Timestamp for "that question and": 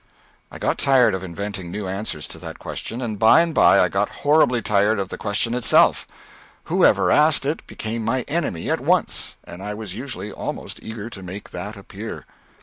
2.39-3.19